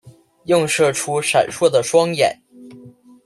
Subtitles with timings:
[0.45, 2.41] 映射出闪烁的双眼